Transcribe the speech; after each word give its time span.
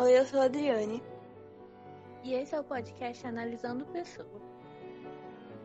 Oi, 0.00 0.16
eu 0.16 0.24
sou 0.24 0.40
a 0.40 0.44
Adriane. 0.44 1.02
E 2.22 2.32
esse 2.32 2.54
é 2.54 2.60
o 2.60 2.62
podcast 2.62 3.26
Analisando 3.26 3.84
Pessoa. 3.86 4.40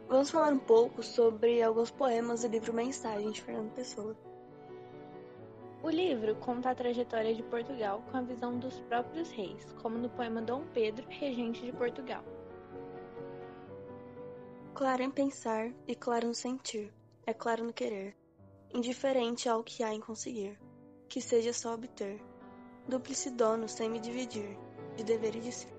Vamos 0.08 0.32
falar 0.32 0.52
um 0.52 0.58
pouco 0.58 1.04
sobre 1.04 1.62
alguns 1.62 1.92
poemas 1.92 2.42
do 2.42 2.48
livro 2.48 2.74
Mensagem 2.74 3.30
de 3.30 3.40
Fernando 3.40 3.72
Pessoa. 3.76 4.18
O 5.84 5.90
livro 5.92 6.36
conta 6.38 6.72
a 6.72 6.76
trajetória 6.76 7.36
de 7.36 7.44
Portugal 7.44 8.04
com 8.10 8.18
a 8.18 8.22
visão 8.22 8.58
dos 8.58 8.80
próprios 8.80 9.30
reis, 9.30 9.72
como 9.84 10.00
no 10.00 10.10
poema 10.10 10.42
Dom 10.42 10.64
Pedro, 10.74 11.06
regente 11.08 11.64
de 11.64 11.72
Portugal. 11.72 12.24
Claro 14.74 15.04
em 15.04 15.12
pensar 15.12 15.72
e 15.88 15.94
claro 15.94 16.26
no 16.26 16.34
sentir, 16.34 16.92
é 17.28 17.36
claro 17.36 17.64
no 17.64 17.72
querer, 17.72 18.18
indiferente 18.74 19.48
ao 19.48 19.64
que 19.64 19.84
há 19.84 19.94
em 19.94 20.00
conseguir, 20.00 20.60
que 21.08 21.22
seja 21.22 21.54
só 21.54 21.76
obter, 21.76 22.20
duplice 22.88 23.30
dono 23.30 23.68
sem 23.68 23.90
me 23.90 24.00
dividir, 24.00 24.58
de 24.96 25.04
dever 25.04 25.36
e 25.36 25.40
de 25.40 25.52
ser. 25.52 25.74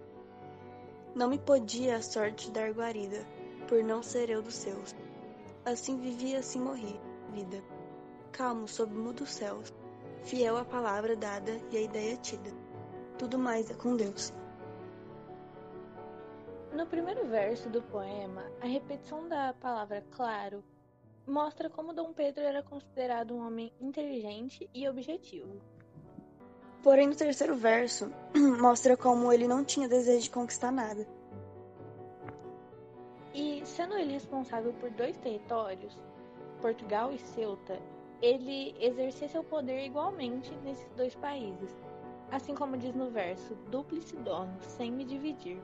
Não 1.14 1.28
me 1.28 1.38
podia 1.38 1.96
a 1.96 2.02
sorte 2.02 2.50
dar 2.50 2.72
guarida, 2.72 3.24
por 3.68 3.82
não 3.82 4.02
ser 4.02 4.30
eu 4.30 4.42
dos 4.42 4.54
seus. 4.54 4.94
Assim 5.64 5.98
vivi, 5.98 6.34
assim 6.34 6.60
morri, 6.60 7.00
vida. 7.30 7.62
Calmo 8.32 8.66
sob 8.66 8.94
mudos 8.94 9.30
céus, 9.30 9.72
fiel 10.24 10.56
à 10.56 10.64
palavra 10.64 11.14
dada 11.14 11.60
e 11.70 11.76
à 11.76 11.80
ideia 11.80 12.16
tida. 12.16 12.50
Tudo 13.18 13.38
mais 13.38 13.70
é 13.70 13.74
com 13.74 13.96
Deus. 13.96 14.32
No 16.72 16.86
primeiro 16.86 17.24
verso 17.26 17.70
do 17.70 17.80
poema, 17.80 18.42
a 18.60 18.66
repetição 18.66 19.28
da 19.28 19.54
palavra 19.54 20.04
claro 20.10 20.64
mostra 21.24 21.70
como 21.70 21.92
Dom 21.92 22.12
Pedro 22.12 22.42
era 22.42 22.62
considerado 22.62 23.34
um 23.34 23.46
homem 23.46 23.72
inteligente 23.80 24.68
e 24.74 24.88
objetivo. 24.88 25.62
Porém, 26.84 27.08
no 27.08 27.16
terceiro 27.16 27.56
verso, 27.56 28.12
mostra 28.60 28.96
como 28.96 29.32
ele 29.32 29.48
não 29.48 29.64
tinha 29.64 29.88
desejo 29.88 30.22
de 30.22 30.30
conquistar 30.30 30.70
nada 30.70 31.04
e 33.34 33.62
sendo 33.66 33.98
ele 33.98 34.12
responsável 34.12 34.72
por 34.74 34.90
dois 34.90 35.16
territórios, 35.18 35.98
Portugal 36.62 37.12
e 37.12 37.18
Ceuta, 37.18 37.78
ele 38.22 38.74
exercia 38.78 39.28
seu 39.28 39.42
poder 39.42 39.84
igualmente 39.84 40.54
nesses 40.62 40.88
dois 40.96 41.14
países, 41.16 41.70
assim 42.30 42.54
como 42.54 42.76
diz 42.76 42.94
no 42.94 43.10
verso: 43.10 43.54
duplice 43.70 44.16
dono, 44.16 44.56
sem 44.62 44.92
me 44.92 45.04
dividir. 45.04 45.58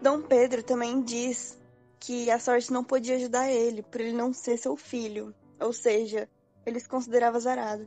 Dom 0.00 0.22
Pedro 0.22 0.62
também 0.62 1.02
diz 1.02 1.60
que 1.98 2.30
a 2.30 2.38
sorte 2.38 2.72
não 2.72 2.82
podia 2.82 3.16
ajudar 3.16 3.50
ele, 3.50 3.82
por 3.82 4.00
ele 4.00 4.14
não 4.14 4.32
ser 4.32 4.56
seu 4.56 4.74
filho, 4.74 5.34
ou 5.60 5.74
seja, 5.74 6.26
ele 6.64 6.80
se 6.80 6.88
considerava 6.88 7.36
azarado. 7.36 7.86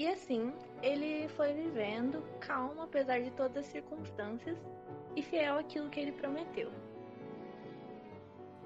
E 0.00 0.08
assim, 0.08 0.50
ele 0.82 1.28
foi 1.28 1.52
vivendo 1.52 2.24
calmo 2.40 2.80
apesar 2.80 3.20
de 3.20 3.30
todas 3.32 3.58
as 3.58 3.66
circunstâncias 3.66 4.56
e 5.14 5.20
fiel 5.20 5.58
àquilo 5.58 5.90
que 5.90 6.00
ele 6.00 6.12
prometeu. 6.12 6.72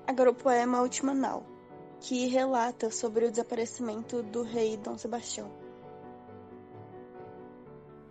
Agora 0.06 0.30
o 0.30 0.34
poema 0.34 0.80
Última 0.80 1.12
Nau, 1.12 1.44
que 1.98 2.28
relata 2.28 2.88
sobre 2.88 3.24
o 3.24 3.32
desaparecimento 3.32 4.22
do 4.22 4.44
rei 4.44 4.76
Dom 4.76 4.96
Sebastião. 4.96 5.50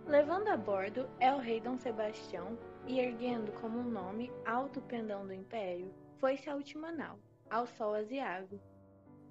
Levando 0.06 0.48
a 0.48 0.56
bordo 0.58 1.08
é 1.18 1.32
o 1.32 1.38
rei 1.38 1.62
Dom 1.62 1.78
Sebastião 1.78 2.58
e 2.86 3.00
erguendo 3.00 3.52
como 3.52 3.78
um 3.78 3.88
nome 3.90 4.30
alto 4.44 4.82
pendão 4.82 5.26
do 5.26 5.32
império, 5.32 5.90
foi-se 6.18 6.50
a 6.50 6.54
última 6.54 6.92
nau, 6.92 7.18
ao 7.50 7.66
sol 7.66 7.94
aziago, 7.94 8.60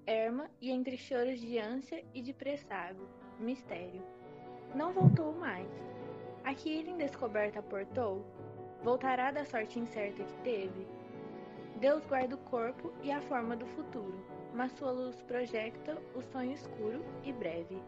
erma 0.08 0.50
e 0.60 0.72
entre 0.72 0.98
choros 0.98 1.40
de 1.40 1.60
ânsia 1.60 2.04
e 2.12 2.24
de 2.24 2.34
pressago, 2.34 3.08
mistério. 3.40 4.02
Não 4.76 4.92
voltou 4.92 5.34
mais. 5.34 5.68
Aqui 6.44 6.70
ele 6.70 6.92
em 6.92 6.98
descoberta 6.98 7.62
portou, 7.62 8.26
voltará 8.84 9.32
da 9.32 9.46
sorte 9.46 9.80
incerta 9.80 10.24
que 10.24 10.38
teve? 10.44 10.88
Deus 11.78 12.06
guarda 12.06 12.36
o 12.36 12.38
corpo 12.38 12.94
e 13.02 13.12
a 13.12 13.22
forma 13.22 13.56
do 13.56 13.66
futuro, 13.68 14.26
mas 14.54 14.72
sua 14.74 14.92
luz 14.92 15.22
projeta 15.24 15.98
o 16.16 16.22
sonho 16.22 16.54
escuro 16.54 17.04
e 17.24 17.32
breve. 17.32 17.82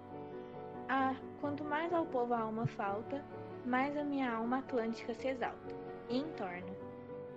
Ah, 0.88 1.16
quanto 1.42 1.64
mais 1.64 1.94
ao 1.94 2.06
povo 2.06 2.34
a 2.34 2.42
alma 2.42 2.68
falta, 2.68 3.24
mais 3.66 3.98
a 3.98 4.04
minha 4.04 4.32
alma 4.32 4.60
atlântica 4.60 5.14
se 5.14 5.28
exalta 5.28 5.76
e 6.10 6.18
entorna. 6.18 6.76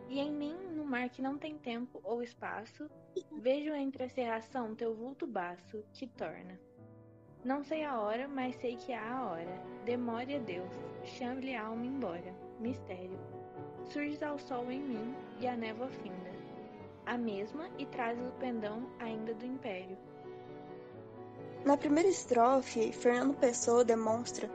E 0.08 0.20
em 0.20 0.30
mim, 0.30 0.56
no 0.74 0.84
mar 0.84 1.08
que 1.08 1.22
não 1.22 1.38
tem 1.38 1.58
tempo 1.58 2.00
ou 2.02 2.22
espaço, 2.22 2.90
vejo 3.32 3.72
entre 3.74 4.04
a 4.04 4.08
serração 4.08 4.74
teu 4.74 4.94
vulto 4.94 5.26
baço, 5.26 5.84
que 5.92 6.06
torna. 6.06 6.58
Não 7.48 7.64
sei 7.64 7.82
a 7.82 7.98
hora, 7.98 8.28
mas 8.28 8.54
sei 8.56 8.76
que 8.76 8.92
há 8.92 9.10
a 9.10 9.30
hora. 9.30 9.62
Demore 9.86 10.36
a 10.36 10.38
Deus, 10.38 10.70
chame-lhe 11.02 11.54
a 11.54 11.64
alma 11.64 11.86
embora. 11.86 12.34
Mistério. 12.60 13.18
Surges 13.86 14.22
ao 14.22 14.38
sol 14.38 14.70
em 14.70 14.82
mim 14.82 15.14
e 15.40 15.48
a 15.48 15.56
névoa 15.56 15.88
finda, 15.88 16.30
a 17.06 17.16
mesma 17.16 17.70
e 17.78 17.86
trazes 17.86 18.22
o 18.28 18.32
pendão 18.32 18.90
ainda 18.98 19.32
do 19.32 19.46
império. 19.46 19.96
Na 21.64 21.74
primeira 21.74 22.10
estrofe, 22.10 22.92
Fernando 22.92 23.34
Pessoa 23.34 23.82
demonstra 23.82 24.50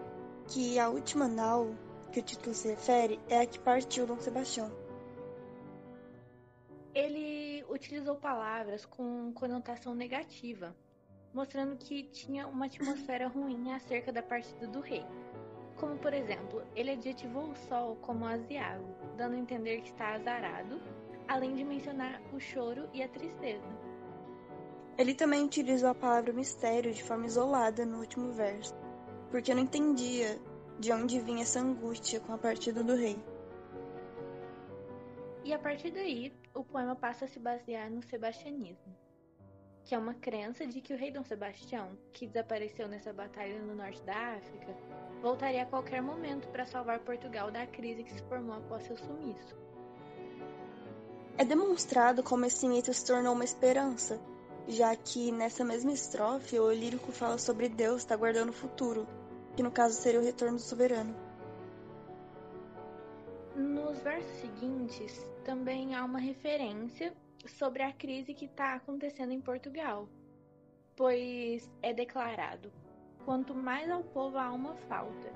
que 0.48 0.78
a 0.78 0.88
última 0.88 1.28
nau 1.28 1.74
que 2.12 2.20
o 2.20 2.24
título 2.24 2.54
se 2.54 2.68
refere 2.68 3.20
é 3.28 3.40
a 3.40 3.46
que 3.48 3.58
partiu 3.58 4.06
Dom 4.06 4.20
Sebastião. 4.20 4.72
Ele 6.94 7.66
utilizou 7.68 8.18
palavras 8.18 8.86
com 8.86 9.34
conotação 9.34 9.96
negativa, 9.96 10.76
mostrando 11.34 11.76
que 11.78 12.04
tinha 12.04 12.48
uma 12.48 12.66
atmosfera 12.66 13.28
ruim 13.28 13.72
acerca 13.72 14.12
da 14.12 14.22
partida 14.22 14.68
do 14.68 14.80
rei 14.80 15.06
como 15.76 15.98
por 15.98 16.14
exemplo, 16.14 16.64
ele 16.76 16.92
adjetivou 16.92 17.50
o 17.50 17.56
sol 17.56 17.98
como 17.98 18.26
aziago, 18.26 18.96
dando 19.18 19.36
a 19.36 19.40
entender 19.40 19.82
que 19.82 19.90
está 19.90 20.16
azarado, 20.16 20.80
além 21.28 21.56
de 21.56 21.64
mencionar 21.64 22.22
o 22.34 22.40
choro 22.40 22.90
e 22.94 23.02
a 23.02 23.08
tristeza. 23.08 23.68
Ele 24.98 25.16
também 25.16 25.44
utilizou 25.44 25.90
a 25.90 25.96
palavra 25.96 26.32
mistério 26.32 26.94
de 26.94 27.04
forma 27.04 27.26
isolada 27.26 27.86
no 27.86 28.00
último 28.00 28.32
verso, 28.32 28.76
porque 29.32 29.54
não 29.54 29.64
entendia 29.64 30.40
de 30.80 30.92
onde 30.92 31.20
vinha 31.20 31.42
essa 31.42 31.60
angústia 31.60 32.20
com 32.20 32.34
a 32.34 32.38
partida 32.38 32.84
do 32.84 32.96
rei. 32.96 33.18
E 35.44 35.52
a 35.54 35.60
partir 35.60 35.92
daí, 35.92 36.32
o 36.54 36.64
poema 36.64 36.96
passa 36.96 37.26
a 37.26 37.28
se 37.28 37.40
basear 37.40 37.90
no 37.90 38.02
sebastianismo, 38.04 38.96
que 39.86 39.94
é 39.94 39.98
uma 39.98 40.14
crença 40.14 40.66
de 40.66 40.80
que 40.80 40.94
o 40.94 40.98
rei 40.98 41.12
Dom 41.12 41.24
Sebastião, 41.24 41.90
que 42.14 42.26
desapareceu 42.26 42.88
nessa 42.88 43.12
batalha 43.12 43.60
no 43.60 43.76
norte 43.76 44.02
da 44.04 44.36
África, 44.36 44.74
voltaria 45.22 45.64
a 45.64 45.66
qualquer 45.66 46.02
momento 46.02 46.48
para 46.50 46.66
salvar 46.66 47.00
Portugal 47.00 47.52
da 47.52 47.68
crise 47.68 48.04
que 48.04 48.14
se 48.14 48.22
formou 48.24 48.58
após 48.58 48.84
seu 48.84 48.98
sumiço. 48.98 49.56
É 51.38 51.44
demonstrado 51.44 52.24
como 52.24 52.46
esse 52.46 52.68
mito 52.68 52.94
se 52.94 53.06
tornou 53.06 53.34
uma 53.34 53.44
esperança, 53.44 54.22
já 54.68 54.96
que 54.96 55.32
nessa 55.32 55.66
mesma 55.66 55.92
estrofe 55.92 56.60
o 56.60 56.72
lírico 56.72 57.12
fala 57.12 57.38
sobre 57.38 57.68
Deus 57.68 58.02
estar 58.02 58.16
guardando 58.16 58.50
o 58.50 58.54
futuro, 58.54 59.06
que 59.56 59.64
no 59.64 59.72
caso 59.72 60.00
seria 60.00 60.20
o 60.20 60.24
retorno 60.24 60.56
do 60.56 60.62
soberano. 60.62 61.14
Nos 63.56 64.00
versos 64.00 64.32
seguintes, 64.40 65.26
também 65.44 65.94
há 65.94 66.06
uma 66.06 66.20
referência 66.20 67.14
sobre 67.46 67.84
a 67.84 67.92
crise 67.92 68.34
que 68.34 68.46
está 68.46 68.74
acontecendo 68.74 69.32
em 69.32 69.42
Portugal, 69.42 70.08
pois 70.96 71.70
é 71.82 71.94
declarado: 71.94 72.72
quanto 73.26 73.54
mais 73.54 73.90
ao 73.90 74.04
povo 74.04 74.38
a 74.38 74.46
alma 74.46 74.76
falta, 74.88 75.32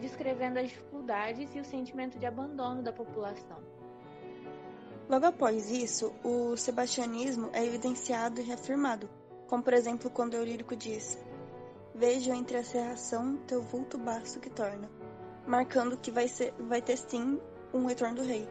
descrevendo 0.00 0.58
as 0.58 0.68
dificuldades 0.68 1.54
e 1.54 1.60
o 1.60 1.64
sentimento 1.64 2.18
de 2.18 2.26
abandono 2.26 2.82
da 2.82 2.92
população. 2.92 3.58
Logo 5.08 5.24
após 5.24 5.70
isso, 5.70 6.12
o 6.22 6.56
sebastianismo 6.56 7.48
é 7.52 7.64
evidenciado 7.64 8.40
e 8.40 8.44
reafirmado, 8.44 9.08
como 9.46 9.62
por 9.62 9.72
exemplo 9.72 10.10
quando 10.10 10.34
o 10.34 10.44
lírico 10.44 10.76
diz: 10.76 11.18
Vejo 11.94 12.32
entre 12.32 12.58
a 12.58 12.64
serração 12.64 13.38
teu 13.46 13.62
vulto 13.62 13.96
baço 13.96 14.38
que 14.38 14.50
torna, 14.50 14.90
marcando 15.46 15.96
que 15.96 16.10
vai, 16.10 16.28
ser, 16.28 16.52
vai 16.58 16.82
ter 16.82 16.98
sim 16.98 17.40
um 17.72 17.86
retorno 17.86 18.16
do 18.16 18.22
rei 18.22 18.46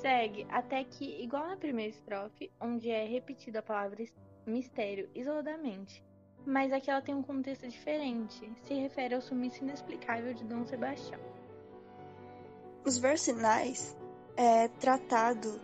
segue 0.00 0.46
até 0.50 0.82
que, 0.82 1.22
igual 1.22 1.46
na 1.46 1.56
primeira 1.56 1.90
estrofe, 1.90 2.50
onde 2.60 2.90
é 2.90 3.04
repetida 3.04 3.58
a 3.60 3.62
palavra 3.62 4.04
mistério 4.46 5.08
isoladamente, 5.14 6.04
mas 6.46 6.72
aqui 6.72 6.90
ela 6.90 7.02
tem 7.02 7.14
um 7.14 7.22
contexto 7.22 7.68
diferente, 7.68 8.50
se 8.62 8.74
refere 8.74 9.14
ao 9.14 9.20
sumiço 9.20 9.62
inexplicável 9.62 10.32
de 10.32 10.44
Dom 10.44 10.64
Sebastião. 10.64 11.20
Os 12.84 12.98
versinais 12.98 13.96
é 14.36 14.68
tratado 14.68 15.60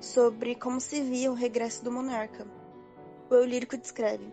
sobre 0.00 0.56
como 0.56 0.80
se 0.80 1.00
via 1.02 1.30
o 1.30 1.34
regresso 1.34 1.84
do 1.84 1.92
monarca. 1.92 2.46
O 3.30 3.34
eu 3.34 3.44
lírico 3.44 3.76
descreve: 3.76 4.26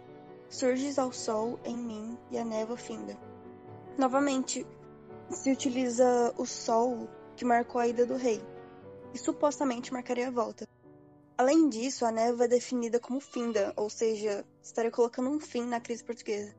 Surges 0.50 0.98
ao 0.98 1.12
sol 1.12 1.60
em 1.64 1.78
mim 1.78 2.18
e 2.32 2.40
a 2.40 2.44
névoa 2.44 2.78
finda. 2.78 3.16
Novamente, 3.98 4.66
se 5.30 5.52
utiliza 5.52 6.34
o 6.38 6.46
sol 6.46 7.08
que 7.36 7.46
marcou 7.46 7.80
a 7.80 7.88
ida 7.88 8.06
do 8.06 8.16
rei 8.16 8.42
e 9.14 9.18
supostamente 9.18 9.92
marcaria 9.94 10.28
a 10.28 10.32
volta. 10.32 10.68
Além 11.38 11.70
disso, 11.70 12.04
a 12.04 12.12
névoa 12.12 12.46
é 12.46 12.48
definida 12.48 13.00
como 13.00 13.20
finda, 13.20 13.72
ou 13.76 13.90
seja, 13.90 14.44
estaria 14.62 14.90
colocando 14.90 15.30
um 15.30 15.40
fim 15.40 15.62
na 15.62 15.80
crise 15.80 16.04
portuguesa. 16.04 16.56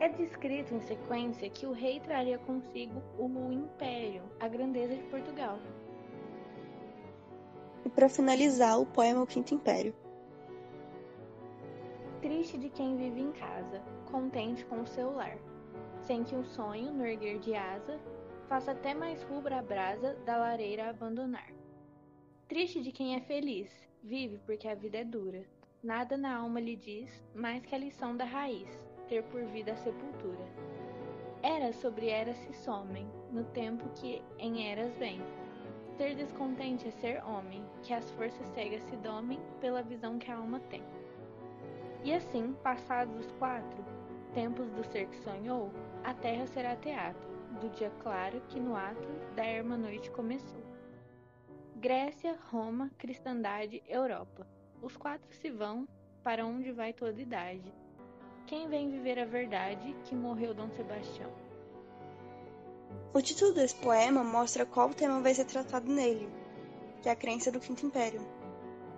É 0.00 0.08
descrito 0.08 0.74
em 0.74 0.80
sequência 0.80 1.50
que 1.50 1.66
o 1.66 1.72
rei 1.72 2.00
traria 2.00 2.38
consigo 2.38 3.02
o 3.18 3.52
império, 3.52 4.22
a 4.40 4.48
grandeza 4.48 4.96
de 4.96 5.02
Portugal. 5.10 5.58
E 7.84 7.90
para 7.90 8.08
finalizar, 8.08 8.80
o 8.80 8.86
poema 8.86 9.22
O 9.22 9.26
Quinto 9.26 9.54
Império. 9.54 9.94
Triste 12.22 12.56
de 12.56 12.70
quem 12.70 12.96
vive 12.96 13.20
em 13.20 13.32
casa, 13.32 13.82
contente 14.10 14.64
com 14.64 14.80
o 14.80 14.86
seu 14.86 15.12
lar, 15.12 15.36
sem 16.06 16.24
que 16.24 16.34
um 16.34 16.44
sonho, 16.44 16.92
no 16.92 17.06
erguer 17.06 17.38
de 17.38 17.54
asa, 17.54 18.00
faça 18.50 18.72
até 18.72 18.92
mais 18.92 19.22
rubra 19.22 19.60
a 19.60 19.62
brasa 19.62 20.14
da 20.26 20.36
lareira 20.36 20.90
abandonar. 20.90 21.52
Triste 22.48 22.82
de 22.82 22.90
quem 22.90 23.14
é 23.14 23.20
feliz, 23.20 23.70
vive 24.02 24.38
porque 24.38 24.66
a 24.66 24.74
vida 24.74 24.98
é 24.98 25.04
dura, 25.04 25.44
nada 25.80 26.16
na 26.16 26.36
alma 26.36 26.58
lhe 26.58 26.74
diz 26.74 27.08
mais 27.32 27.64
que 27.64 27.76
a 27.76 27.78
lição 27.78 28.16
da 28.16 28.24
raiz, 28.24 28.68
ter 29.08 29.22
por 29.22 29.44
vida 29.44 29.70
a 29.70 29.76
sepultura. 29.76 30.44
Eras 31.44 31.76
sobre 31.76 32.08
eras 32.08 32.36
se 32.38 32.52
somem, 32.52 33.08
no 33.30 33.44
tempo 33.44 33.88
que 33.90 34.20
em 34.36 34.68
eras 34.68 34.92
vem. 34.96 35.20
Ser 35.96 36.16
descontente 36.16 36.88
é 36.88 36.90
ser 36.90 37.24
homem, 37.24 37.64
que 37.84 37.94
as 37.94 38.10
forças 38.10 38.48
cegas 38.48 38.82
se 38.82 38.96
domem 38.96 39.38
pela 39.60 39.80
visão 39.80 40.18
que 40.18 40.28
a 40.28 40.36
alma 40.36 40.58
tem. 40.68 40.82
E 42.02 42.12
assim, 42.12 42.52
passados 42.64 43.14
os 43.24 43.30
quatro 43.38 43.84
tempos 44.34 44.68
do 44.70 44.82
ser 44.84 45.06
que 45.06 45.16
sonhou, 45.18 45.70
a 46.02 46.14
terra 46.14 46.46
será 46.48 46.74
teatro, 46.74 47.29
do 47.60 47.68
dia 47.70 47.90
claro 48.02 48.40
que 48.48 48.60
no 48.60 48.76
ato 48.76 49.08
da 49.34 49.44
erma 49.44 49.76
noite 49.76 50.10
começou. 50.10 50.62
Grécia, 51.76 52.38
Roma, 52.50 52.90
cristandade, 52.98 53.82
Europa. 53.86 54.46
Os 54.82 54.96
quatro 54.96 55.32
se 55.34 55.50
vão 55.50 55.88
para 56.22 56.44
onde 56.44 56.70
vai 56.72 56.92
toda 56.92 57.20
idade, 57.20 57.72
quem 58.46 58.68
vem 58.68 58.90
viver 58.90 59.18
a 59.18 59.24
verdade 59.24 59.94
que 60.04 60.14
morreu 60.14 60.52
Dom 60.52 60.68
Sebastião? 60.70 61.30
O 63.14 63.22
título 63.22 63.52
desse 63.52 63.76
poema 63.76 64.24
mostra 64.24 64.66
qual 64.66 64.92
tema 64.92 65.20
vai 65.20 65.32
ser 65.32 65.44
tratado 65.44 65.90
nele, 65.90 66.28
que 67.00 67.08
é 67.08 67.12
a 67.12 67.16
crença 67.16 67.52
do 67.52 67.60
Quinto 67.60 67.86
Império. 67.86 68.20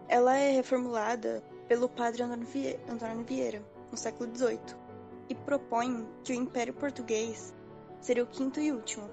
Ela 0.09 0.37
é 0.37 0.53
reformulada 0.53 1.43
pelo 1.69 1.89
padre 1.89 2.23
Antônio 2.23 3.25
Vieira, 3.25 3.63
no 3.91 3.97
século 3.97 4.35
XVIII, 4.35 4.59
e 5.29 5.35
propõe 5.35 6.09
que 6.25 6.33
o 6.33 6.37
Império 6.37 6.73
Português 6.73 7.55
seria 8.03 8.25
o 8.25 8.27
quinto 8.27 8.61
e 8.61 8.73
último. 8.73 9.09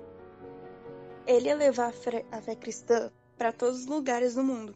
Ele 1.26 1.48
ia 1.48 1.56
levar 1.56 1.94
a 2.32 2.42
fé 2.42 2.56
cristã 2.56 3.12
para 3.38 3.54
todos 3.54 3.82
os 3.82 3.86
lugares 3.86 4.34
do 4.34 4.44
mundo, 4.44 4.76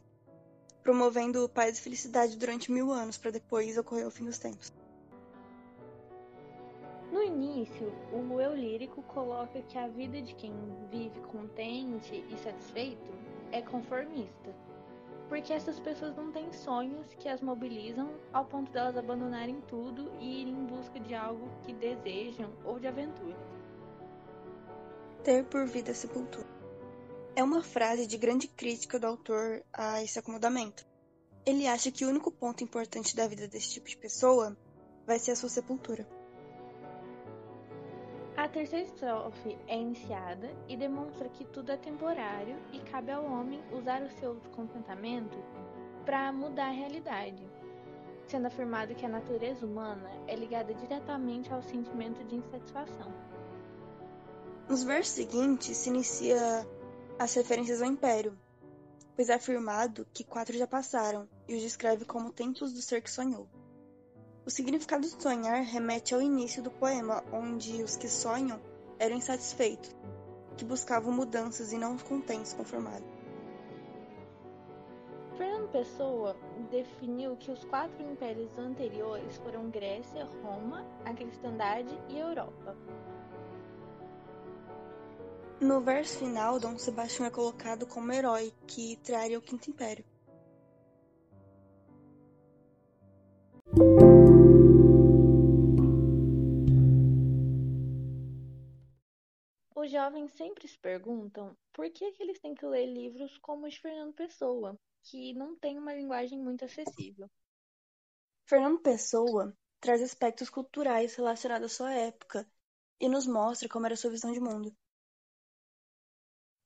promovendo 0.83 1.50
paz 1.50 1.80
e 1.80 1.81
felicidade 1.81 2.38
durante 2.38 2.71
mil 2.71 2.92
anos 2.92 3.18
para 3.18 3.31
depois 3.31 3.77
ocorrer 3.77 4.07
o 4.07 4.12
fim 4.12 4.25
dos 4.25 4.38
tempos. 4.38 4.71
No 7.12 7.21
início, 7.24 7.92
o 8.12 8.39
eu 8.39 8.56
lírico 8.56 9.01
coloca 9.04 9.62
que 9.63 9.77
a 9.77 9.88
vida 9.88 10.21
de 10.21 10.33
quem 10.36 10.54
vive 10.89 11.19
contente 11.21 12.24
e 12.30 12.38
satisfeito 12.38 13.12
é 13.51 13.62
conformista, 13.62 14.56
porque 15.30 15.54
essas 15.54 15.80
pessoas 15.80 16.15
não 16.15 16.31
têm 16.31 16.51
sonhos 16.51 17.13
que 17.15 17.27
as 17.27 17.42
mobilizam 17.42 18.10
ao 18.31 18.45
ponto 18.45 18.71
delas 18.71 18.98
abandonarem 18.98 19.60
tudo 19.68 20.12
e 20.19 20.42
irem 20.42 20.54
em 20.54 20.65
busca 20.65 21.00
de 21.00 21.15
algo 21.15 21.50
que 21.63 21.74
desejam 21.74 22.51
ou 22.63 22.80
de 22.80 22.88
aventura. 22.88 23.52
Ter 25.24 25.46
por 25.46 25.66
vida 25.66 25.94
sepultura. 25.94 26.46
É 27.34 27.42
uma 27.42 27.64
frase 27.64 28.06
de 28.06 28.18
grande 28.18 28.46
crítica 28.46 29.00
do 29.00 29.08
autor 29.08 29.64
a 29.72 30.04
esse 30.04 30.20
acomodamento. 30.20 30.86
Ele 31.46 31.66
acha 31.66 31.90
que 31.90 32.04
o 32.04 32.10
único 32.10 32.30
ponto 32.30 32.62
importante 32.62 33.16
da 33.16 33.25
vida 33.25 33.48
desse 33.48 33.70
tipo 33.70 33.88
de 33.88 33.96
pessoa 33.96 34.58
vai 35.08 35.18
ser 35.18 35.31
a 35.31 35.36
sua 35.38 35.48
sepultura. 35.48 36.06
A 38.36 38.50
terceira 38.50 38.86
estrofe 38.86 39.58
é 39.66 39.78
iniciada 39.78 40.54
e 40.68 40.75
demonstra 40.75 41.30
que 41.30 41.46
tudo 41.46 41.72
é 41.72 41.78
temporário 41.78 42.58
e 42.74 42.80
cabe 42.80 43.14
ao 43.14 43.24
homem 43.24 43.64
usar 43.72 44.02
o 44.02 44.10
seu 44.20 44.36
descontentamento 44.36 45.38
para 46.04 46.34
mudar 46.34 46.68
a 46.68 46.72
realidade, 46.72 47.48
sendo 48.28 48.48
afirmado 48.48 48.94
que 48.94 49.06
a 49.06 49.10
natureza 49.10 49.66
humana 49.66 50.12
é 50.28 50.36
ligada 50.36 50.74
diretamente 50.74 51.54
ao 51.54 51.62
sentimento 51.62 52.22
de 52.25 52.36
insatisfação. 52.36 53.32
Nos 54.68 54.83
versos 54.83 55.13
seguintes 55.13 55.77
se 55.77 55.89
inicia 55.89 56.68
as 57.19 57.33
referências 57.33 57.81
ao 57.81 57.88
império, 57.88 58.38
pois 59.15 59.30
é 59.30 59.33
afirmado 59.33 60.07
que 60.13 60.24
quatro 60.24 60.57
já 60.57 60.65
passaram 60.65 61.27
e 61.48 61.56
os 61.56 61.62
descreve 61.62 62.06
como 62.06 62.31
tempos 62.31 62.74
do 62.74 62.81
ser 62.81 63.01
que 63.01 63.12
sonhou. 63.12 63.48
O 64.45 64.50
significado 64.50 65.04
de 65.04 65.21
sonhar 65.21 65.63
remete 65.63 66.13
ao 66.13 66.21
início 66.21 66.63
do 66.63 66.71
poema, 66.71 67.24
onde 67.31 67.83
os 67.83 67.95
que 67.95 68.07
sonham 68.07 68.60
eram 68.98 69.18
insatisfeitos, 69.18 69.94
que 70.57 70.65
buscavam 70.65 71.13
mudanças 71.13 71.71
e 71.74 71.77
não 71.77 71.98
contentes 71.98 72.54
conformados. 72.54 73.07
Fernando 75.38 75.71
Pessoa 75.71 76.36
definiu 76.69 77.36
que 77.38 77.51
os 77.51 77.63
quatro 77.65 78.01
impérios 78.04 78.57
anteriores 78.57 79.36
foram 79.38 79.69
Grécia, 79.69 80.25
Roma, 80.42 80.86
a 81.06 81.13
cristandade 81.13 81.98
e 82.10 82.19
Europa. 82.19 82.75
No 85.63 85.80
verso 85.80 86.19
final, 86.19 86.60
Dom 86.60 86.77
Sebastião 86.77 87.25
é 87.25 87.31
colocado 87.31 87.88
como 87.88 88.12
herói 88.12 88.54
que 88.68 88.98
traria 88.98 89.39
o 89.39 89.42
Quinto 89.42 89.69
Império. 89.69 90.04
Os 99.74 99.89
jovens 99.89 100.33
sempre 100.33 100.68
se 100.68 100.77
perguntam 100.80 101.56
por 101.71 101.89
que, 101.89 102.12
que 102.12 102.21
eles 102.21 102.42
têm 102.42 102.54
que 102.54 102.65
ler 102.65 102.86
livros 102.86 103.38
como 103.38 103.65
os 103.65 103.75
de 103.75 103.80
Fernando 103.80 104.13
Pessoa, 104.13 104.77
que 105.01 105.33
não 105.33 105.56
tem 105.56 105.80
uma 105.80 105.94
linguagem 105.94 106.38
muito 106.38 106.65
acessível. 106.65 107.31
Fernando 108.45 108.81
Pessoa 108.81 109.56
traz 109.80 110.01
aspectos 110.01 110.50
culturais 110.50 111.15
relacionados 111.15 111.71
à 111.71 111.75
sua 111.75 111.94
época 111.94 112.45
e 113.00 113.07
nos 113.07 113.25
mostra 113.25 113.69
como 113.69 113.86
era 113.86 113.95
sua 113.95 114.12
visão 114.12 114.33
de 114.33 114.42
mundo. 114.42 114.75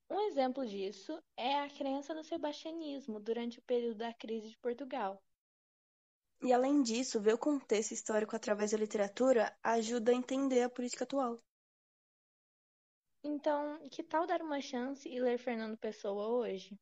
Um 0.09 0.19
exemplo 0.21 0.65
disso 0.65 1.21
é 1.37 1.59
a 1.59 1.69
crença 1.69 2.13
no 2.13 2.23
sebastianismo 2.23 3.19
durante 3.19 3.59
o 3.59 3.63
período 3.63 3.99
da 3.99 4.13
crise 4.13 4.49
de 4.49 4.57
Portugal. 4.57 5.21
E 6.41 6.51
além 6.53 6.81
disso, 6.81 7.21
ver 7.21 7.33
o 7.33 7.37
contexto 7.37 7.91
histórico 7.93 8.35
através 8.35 8.71
da 8.71 8.77
literatura 8.77 9.55
ajuda 9.63 10.11
a 10.11 10.15
entender 10.15 10.61
a 10.63 10.69
política 10.69 11.03
atual. 11.03 11.39
Então, 13.23 13.87
que 13.89 14.03
tal 14.03 14.25
dar 14.25 14.41
uma 14.41 14.61
chance 14.61 15.07
e 15.07 15.19
ler 15.19 15.37
Fernando 15.37 15.77
Pessoa 15.77 16.27
hoje? 16.27 16.79